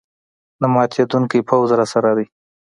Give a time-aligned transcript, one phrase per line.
[0.61, 2.25] نه ماتېدونکی پوځ راسره دی.